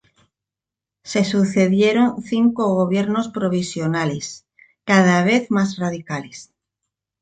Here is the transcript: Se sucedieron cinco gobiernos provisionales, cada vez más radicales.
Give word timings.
Se 1.03 1.23
sucedieron 1.23 2.23
cinco 2.23 2.73
gobiernos 2.73 3.29
provisionales, 3.29 4.47
cada 4.83 5.23
vez 5.23 5.51
más 5.51 5.77
radicales. 5.77 6.49